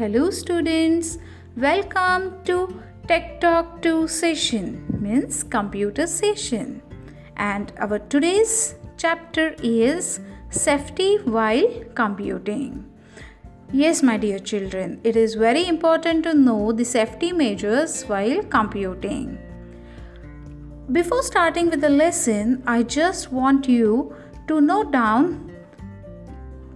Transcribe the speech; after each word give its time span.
Hello 0.00 0.30
students, 0.30 1.18
welcome 1.58 2.42
to 2.44 2.82
Tech 3.06 3.38
Talk 3.38 3.82
2 3.82 4.08
session 4.08 4.86
means 4.98 5.42
computer 5.42 6.06
session. 6.06 6.80
And 7.36 7.70
our 7.78 7.98
today's 7.98 8.76
chapter 8.96 9.54
is 9.62 10.20
safety 10.48 11.16
while 11.16 11.68
computing. 11.94 12.90
Yes, 13.74 14.02
my 14.02 14.16
dear 14.16 14.38
children, 14.38 15.02
it 15.04 15.16
is 15.16 15.34
very 15.34 15.68
important 15.68 16.24
to 16.24 16.32
know 16.32 16.72
the 16.72 16.86
safety 16.86 17.30
measures 17.30 18.04
while 18.04 18.42
computing. 18.44 19.38
Before 20.90 21.22
starting 21.22 21.68
with 21.68 21.82
the 21.82 21.90
lesson, 21.90 22.62
I 22.66 22.84
just 22.84 23.32
want 23.32 23.68
you 23.68 24.16
to 24.48 24.62
note 24.62 24.92
down 24.92 25.49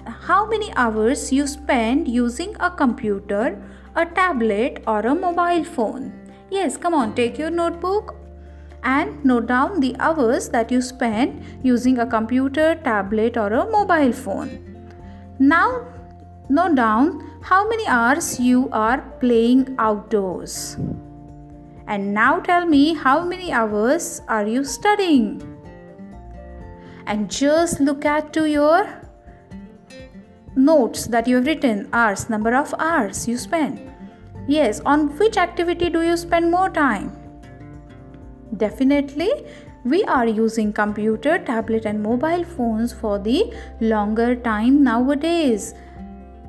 how 0.07 0.47
many 0.47 0.73
hours 0.75 1.33
you 1.33 1.47
spend 1.47 2.09
using 2.09 2.57
a 2.61 2.71
computer, 2.71 3.61
a 3.97 4.07
tablet, 4.07 4.83
or 4.87 5.01
a 5.01 5.15
mobile 5.15 5.65
phone. 5.65 6.13
Yes, 6.51 6.77
come 6.77 6.95
on, 6.95 7.15
take 7.15 7.39
your 7.39 7.51
notebook 7.51 8.17
and 8.83 9.25
note 9.25 9.47
down 9.47 9.81
the 9.81 9.97
hours 9.99 10.49
that 10.51 10.71
you 10.71 10.81
spend 10.83 11.43
using 11.63 11.99
a 11.99 12.07
computer, 12.07 12.75
tablet, 12.85 13.37
or 13.37 13.53
a 13.53 13.71
mobile 13.71 14.13
phone. 14.13 14.51
Now, 15.39 15.87
note 16.49 16.75
down 16.75 17.41
how 17.43 17.69
many 17.69 17.87
hours 17.87 18.39
you 18.39 18.69
are 18.73 19.01
playing 19.21 19.75
outdoors. 19.79 20.77
And 21.87 22.15
now 22.15 22.41
tell 22.41 22.67
me 22.67 22.95
how 22.95 23.25
many 23.25 23.53
hours 23.53 24.23
are 24.29 24.47
you 24.47 24.65
studying? 24.65 25.43
And 27.07 27.31
just 27.31 27.81
look 27.81 28.05
at 28.05 28.33
to 28.35 28.49
your 28.49 29.04
notes 30.57 31.07
that 31.07 31.27
you 31.27 31.37
have 31.37 31.47
written 31.47 31.89
hours 31.93 32.29
number 32.31 32.55
of 32.55 32.75
hours 32.79 33.27
you 33.29 33.37
spend. 33.37 33.81
Yes 34.47 34.81
on 34.81 35.09
which 35.19 35.37
activity 35.37 35.91
do 35.91 36.03
you 36.03 36.17
spend 36.17 36.51
more 36.51 36.71
time? 36.71 37.13
Definitely 38.57 39.31
we 39.85 40.03
are 40.05 40.27
using 40.27 40.73
computer 40.73 41.39
tablet 41.39 41.85
and 41.85 42.03
mobile 42.03 42.45
phones 42.45 42.93
for 42.93 43.19
the 43.19 43.53
longer 43.81 44.35
time 44.35 44.83
nowadays. 44.83 45.75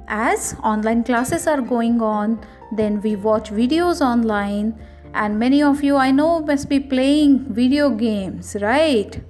As 0.08 0.56
online 0.64 1.04
classes 1.04 1.48
are 1.48 1.62
going 1.62 2.02
on 2.02 2.40
then 2.72 3.02
we 3.02 3.16
watch 3.16 3.50
videos 3.52 4.02
online 4.02 4.78
and 5.14 5.40
many 5.40 5.62
of 5.64 5.84
you 5.84 5.96
i 5.96 6.12
know 6.12 6.40
must 6.42 6.68
be 6.70 6.80
playing 6.80 7.40
video 7.60 7.90
games 7.90 8.56
right 8.62 9.22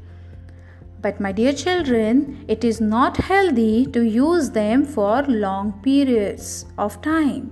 but, 1.06 1.20
my 1.20 1.32
dear 1.32 1.54
children, 1.54 2.44
it 2.48 2.64
is 2.64 2.82
not 2.82 3.18
healthy 3.18 3.86
to 3.98 4.02
use 4.04 4.50
them 4.50 4.84
for 4.84 5.22
long 5.44 5.72
periods 5.84 6.66
of 6.80 7.00
time. 7.04 7.52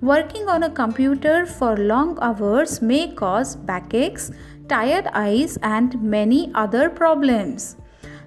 Working 0.00 0.48
on 0.48 0.62
a 0.62 0.70
computer 0.70 1.44
for 1.44 1.76
long 1.76 2.16
hours 2.20 2.80
may 2.80 3.08
cause 3.22 3.56
backaches, 3.56 4.30
tired 4.68 5.08
eyes, 5.14 5.58
and 5.62 6.00
many 6.00 6.52
other 6.54 6.88
problems. 6.90 7.74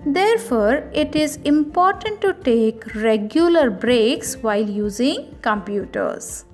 Therefore, 0.06 0.76
it 0.94 1.16
is 1.16 1.38
important 1.54 2.20
to 2.20 2.34
take 2.34 2.94
regular 2.96 3.70
breaks 3.70 4.36
while 4.36 4.70
using 4.70 5.36
computers. 5.42 6.46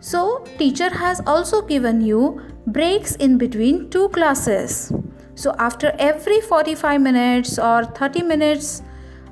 So, 0.00 0.44
teacher 0.58 0.90
has 0.90 1.22
also 1.26 1.62
given 1.62 2.02
you 2.02 2.42
breaks 2.66 3.16
in 3.16 3.38
between 3.38 3.88
two 3.88 4.10
classes. 4.10 4.92
So 5.38 5.54
after 5.56 5.94
every 6.00 6.40
45 6.40 7.00
minutes 7.00 7.60
or 7.60 7.84
30 7.84 8.22
minutes 8.22 8.82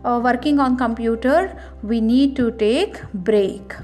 uh, 0.05 0.21
working 0.23 0.61
on 0.61 0.77
computer, 0.77 1.61
we 1.83 2.01
need 2.01 2.37
to 2.37 2.53
take 2.53 3.03
break. 3.13 3.75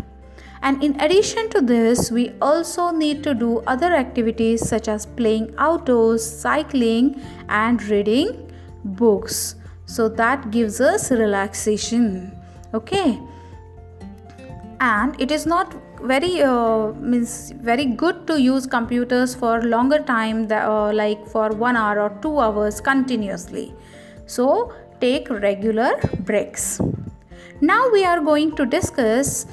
And 0.62 0.84
in 0.84 1.00
addition 1.00 1.50
to 1.50 1.60
this, 1.60 2.12
we 2.12 2.30
also 2.40 2.92
need 2.92 3.24
to 3.24 3.34
do 3.34 3.58
other 3.66 3.92
activities 3.92 4.68
such 4.68 4.86
as 4.86 5.04
playing 5.04 5.52
outdoors, 5.58 6.24
cycling, 6.24 7.20
and 7.48 7.82
reading 7.88 8.52
books. 8.84 9.56
So 9.86 10.08
that 10.10 10.52
gives 10.52 10.80
us 10.80 11.10
relaxation. 11.10 12.30
Okay. 12.72 13.20
And 14.78 15.20
it 15.20 15.32
is 15.32 15.44
not 15.44 15.74
very 16.04 16.42
uh, 16.42 16.92
means 16.94 17.52
very 17.52 17.84
good 17.84 18.26
to 18.26 18.40
use 18.40 18.66
computers 18.66 19.34
for 19.34 19.62
longer 19.62 19.98
time 20.00 20.48
that, 20.48 20.68
uh, 20.68 20.92
like 20.92 21.26
for 21.26 21.50
1 21.50 21.76
hour 21.76 22.00
or 22.00 22.10
2 22.22 22.38
hours 22.40 22.80
continuously. 22.80 23.74
So 24.26 24.72
take 25.00 25.30
regular 25.30 25.92
breaks. 26.20 26.80
Now 27.60 27.90
we 27.90 28.04
are 28.04 28.20
going 28.20 28.56
to 28.56 28.66
discuss 28.66 29.46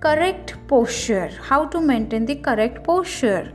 correct 0.00 0.56
posture 0.66 1.30
how 1.48 1.66
to 1.66 1.80
maintain 1.80 2.26
the 2.26 2.34
correct 2.34 2.82
posture. 2.84 3.52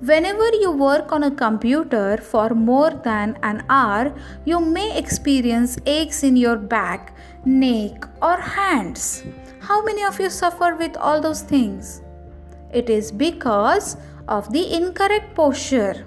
Whenever 0.00 0.48
you 0.62 0.70
work 0.70 1.12
on 1.12 1.24
a 1.24 1.30
computer 1.30 2.16
for 2.16 2.50
more 2.50 2.90
than 2.90 3.36
an 3.42 3.64
hour, 3.68 4.14
you 4.44 4.60
may 4.60 4.96
experience 4.96 5.76
aches 5.86 6.22
in 6.22 6.36
your 6.36 6.56
back, 6.56 7.16
neck, 7.44 8.08
or 8.22 8.36
hands. 8.36 9.24
How 9.68 9.82
many 9.84 10.02
of 10.02 10.18
you 10.18 10.30
suffer 10.30 10.74
with 10.76 10.96
all 10.96 11.20
those 11.20 11.42
things? 11.42 12.00
It 12.72 12.88
is 12.88 13.12
because 13.12 13.98
of 14.26 14.50
the 14.50 14.62
incorrect 14.74 15.34
posture. 15.34 16.06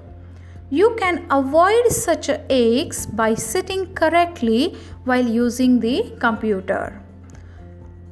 You 0.71 0.95
can 0.97 1.27
avoid 1.29 1.91
such 1.91 2.31
aches 2.49 3.05
by 3.05 3.35
sitting 3.35 3.93
correctly 3.93 4.75
while 5.03 5.27
using 5.27 5.79
the 5.79 6.11
computer. 6.19 7.03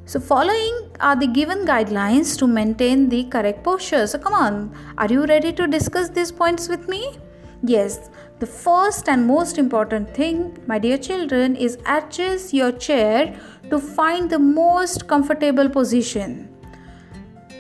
So, 0.06 0.20
following 0.20 0.92
are 1.00 1.16
the 1.16 1.26
given 1.26 1.66
guidelines 1.66 2.38
to 2.38 2.46
maintain 2.46 3.10
the 3.10 3.24
correct 3.24 3.64
posture. 3.64 4.06
So, 4.06 4.20
come 4.20 4.34
on, 4.34 4.72
are 5.00 5.08
you 5.08 5.26
ready 5.26 5.52
to 5.54 5.66
discuss 5.66 6.10
these 6.10 6.32
points 6.32 6.70
with 6.70 6.88
me? 6.88 7.18
Yes, 7.64 8.12
the 8.40 8.48
first 8.48 9.10
and 9.10 9.28
most 9.28 9.58
important 9.58 10.14
thing, 10.16 10.58
my 10.66 10.80
dear 10.80 10.98
children, 10.98 11.56
is 11.58 11.78
adjust 11.86 12.54
your 12.54 12.72
chair 12.72 13.38
to 13.70 13.80
find 13.80 14.30
the 14.30 14.40
most 14.40 15.08
comfortable 15.08 15.68
position. 15.68 16.48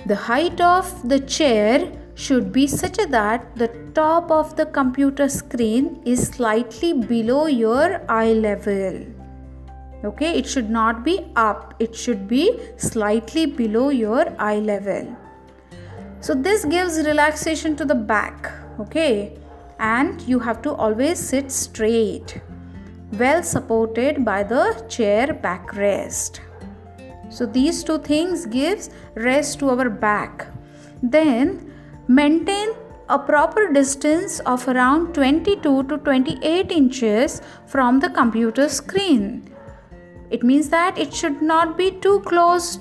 The 0.06 0.16
height 0.16 0.62
of 0.62 1.08
the 1.08 1.20
chair 1.20 1.92
should 2.16 2.54
be 2.54 2.66
such 2.66 2.96
that 3.10 3.56
the 3.58 3.68
top 3.94 4.32
of 4.32 4.56
the 4.56 4.66
computer 4.68 5.28
screen 5.28 6.02
is 6.06 6.28
slightly 6.28 6.94
below 6.94 7.48
your 7.48 8.02
eye 8.10 8.32
level. 8.32 9.06
Okay, 10.06 10.38
it 10.38 10.48
should 10.48 10.70
not 10.70 11.04
be 11.04 11.26
up, 11.36 11.74
it 11.80 11.94
should 11.94 12.26
be 12.26 12.58
slightly 12.78 13.46
below 13.46 13.90
your 13.90 14.34
eye 14.40 14.60
level. 14.60 15.14
So, 16.22 16.34
this 16.34 16.64
gives 16.64 17.06
relaxation 17.06 17.76
to 17.76 17.86
the 17.86 17.96
back. 17.96 18.50
Okay 18.80 19.38
and 19.80 20.22
you 20.24 20.40
have 20.40 20.62
to 20.62 20.74
always 20.74 21.18
sit 21.20 21.52
straight 21.52 22.42
well 23.14 23.42
supported 23.42 24.24
by 24.24 24.44
the 24.44 24.86
chair 24.88 25.28
backrest. 25.28 26.40
So 27.30 27.46
these 27.46 27.84
two 27.84 28.00
things 28.00 28.46
gives 28.46 28.90
rest 29.16 29.60
to 29.60 29.70
our 29.70 29.90
back. 29.90 30.48
Then 31.02 31.74
maintain 32.08 32.70
a 33.08 33.18
proper 33.18 33.72
distance 33.72 34.40
of 34.42 34.68
around 34.68 35.14
22 35.14 35.84
to 35.84 35.98
28 35.98 36.72
inches 36.72 37.42
from 37.66 38.00
the 38.00 38.10
computer 38.10 38.70
screen. 38.70 39.52
It 40.30 40.44
means 40.44 40.70
that 40.70 40.98
it 40.98 41.14
should 41.14 41.42
not 41.42 41.78
be 41.78 41.92
too 41.92 42.20
close 42.22 42.80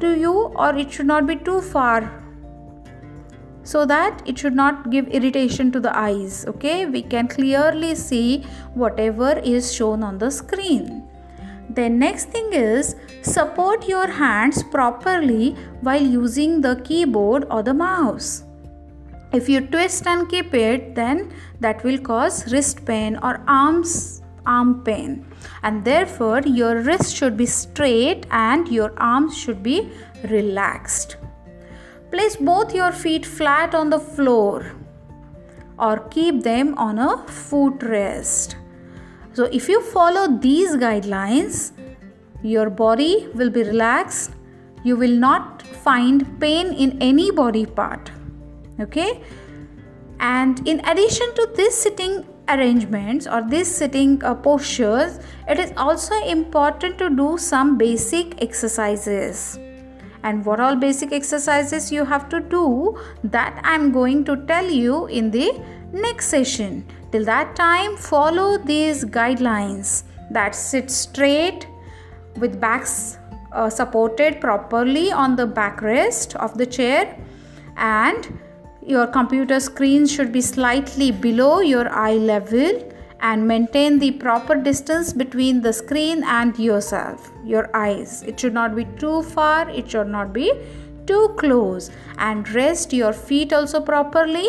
to 0.00 0.18
you 0.18 0.32
or 0.32 0.74
it 0.74 0.92
should 0.92 1.06
not 1.06 1.26
be 1.26 1.36
too 1.36 1.62
far 1.62 2.19
so 3.62 3.84
that 3.86 4.22
it 4.26 4.38
should 4.38 4.54
not 4.54 4.90
give 4.90 5.06
irritation 5.08 5.70
to 5.72 5.80
the 5.80 5.96
eyes 5.96 6.44
okay? 6.46 6.86
We 6.86 7.02
can 7.02 7.28
clearly 7.28 7.94
see 7.94 8.42
whatever 8.74 9.38
is 9.38 9.72
shown 9.72 10.02
on 10.02 10.18
the 10.18 10.30
screen. 10.30 11.04
Then 11.68 11.98
next 11.98 12.30
thing 12.30 12.52
is 12.52 12.96
support 13.22 13.88
your 13.88 14.08
hands 14.08 14.62
properly 14.62 15.52
while 15.82 16.02
using 16.02 16.60
the 16.60 16.80
keyboard 16.84 17.46
or 17.50 17.62
the 17.62 17.74
mouse. 17.74 18.44
If 19.32 19.48
you 19.48 19.60
twist 19.60 20.06
and 20.06 20.28
keep 20.28 20.52
it 20.54 20.94
then 20.94 21.32
that 21.60 21.84
will 21.84 21.98
cause 21.98 22.50
wrist 22.52 22.84
pain 22.84 23.16
or 23.22 23.42
arms 23.46 24.22
arm 24.46 24.82
pain. 24.82 25.24
And 25.62 25.84
therefore 25.84 26.40
your 26.40 26.80
wrist 26.80 27.14
should 27.14 27.36
be 27.36 27.46
straight 27.46 28.26
and 28.30 28.66
your 28.68 28.92
arms 28.98 29.36
should 29.36 29.62
be 29.62 29.92
relaxed 30.24 31.16
Place 32.10 32.34
both 32.36 32.74
your 32.74 32.90
feet 32.90 33.24
flat 33.24 33.74
on 33.74 33.90
the 33.90 33.98
floor 33.98 34.72
or 35.78 35.98
keep 36.08 36.42
them 36.42 36.74
on 36.76 36.98
a 36.98 37.16
footrest. 37.26 38.56
So, 39.32 39.44
if 39.44 39.68
you 39.68 39.80
follow 39.80 40.26
these 40.38 40.72
guidelines, 40.72 41.72
your 42.42 42.68
body 42.68 43.28
will 43.34 43.50
be 43.50 43.62
relaxed. 43.62 44.32
You 44.82 44.96
will 44.96 45.16
not 45.16 45.62
find 45.62 46.40
pain 46.40 46.72
in 46.72 46.98
any 47.00 47.30
body 47.30 47.64
part. 47.64 48.10
Okay, 48.80 49.22
and 50.18 50.66
in 50.66 50.80
addition 50.86 51.34
to 51.36 51.48
this 51.54 51.80
sitting 51.80 52.26
arrangements 52.48 53.26
or 53.28 53.42
this 53.48 53.74
sitting 53.74 54.22
uh, 54.24 54.34
postures, 54.34 55.20
it 55.48 55.58
is 55.60 55.72
also 55.76 56.14
important 56.26 56.98
to 56.98 57.08
do 57.08 57.38
some 57.38 57.78
basic 57.78 58.42
exercises 58.42 59.58
and 60.22 60.44
what 60.44 60.60
all 60.60 60.76
basic 60.76 61.12
exercises 61.12 61.90
you 61.90 62.04
have 62.04 62.28
to 62.28 62.40
do 62.40 62.98
that 63.24 63.60
I'm 63.64 63.92
going 63.92 64.24
to 64.24 64.36
tell 64.46 64.70
you 64.70 65.06
in 65.06 65.30
the 65.30 65.60
next 65.92 66.28
session. 66.28 66.86
Till 67.12 67.24
that 67.24 67.56
time, 67.56 67.96
follow 67.96 68.58
these 68.58 69.04
guidelines 69.04 70.04
that 70.30 70.54
sit 70.54 70.90
straight 70.90 71.66
with 72.36 72.60
backs 72.60 73.18
uh, 73.52 73.68
supported 73.68 74.40
properly 74.40 75.10
on 75.10 75.34
the 75.36 75.46
backrest 75.46 76.36
of 76.36 76.56
the 76.56 76.66
chair 76.66 77.18
and 77.76 78.38
your 78.86 79.06
computer 79.06 79.58
screen 79.58 80.06
should 80.06 80.32
be 80.32 80.40
slightly 80.40 81.10
below 81.10 81.60
your 81.60 81.88
eye 81.88 82.14
level 82.14 82.89
and 83.20 83.46
maintain 83.46 83.98
the 83.98 84.12
proper 84.12 84.54
distance 84.54 85.12
between 85.12 85.60
the 85.60 85.72
screen 85.72 86.22
and 86.24 86.58
yourself 86.58 87.30
your 87.44 87.74
eyes. 87.74 88.22
It 88.22 88.40
should 88.40 88.54
not 88.54 88.74
be 88.74 88.84
too 88.98 89.22
far 89.22 89.68
it 89.70 89.90
should 89.90 90.08
not 90.08 90.32
be 90.32 90.52
too 91.06 91.34
close. 91.38 91.90
And 92.18 92.48
rest 92.50 92.92
your 92.92 93.12
feet 93.12 93.52
also 93.52 93.80
properly 93.80 94.48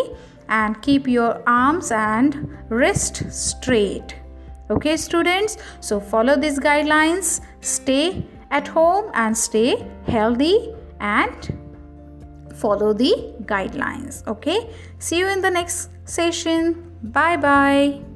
and 0.50 0.82
keep 0.82 1.08
your 1.08 1.42
arms 1.48 1.92
and 1.92 2.58
wrist 2.70 3.24
straight. 3.32 4.16
Okay 4.70 4.98
students? 4.98 5.58
So 5.80 6.00
follow 6.00 6.36
these 6.36 6.60
guidelines 6.60 7.42
stay 7.62 8.26
at 8.52 8.68
home 8.68 9.12
and 9.14 9.38
stay 9.38 9.86
healthy 10.08 10.74
and 11.00 11.58
follow 12.56 12.94
the 12.94 13.34
guidelines. 13.44 14.26
Okay? 14.28 14.70
See 15.00 15.20
you 15.20 15.28
in 15.28 15.42
the 15.42 15.50
next 15.50 15.90
session. 16.06 16.96
Bye 17.04 17.38
bye 17.38 18.11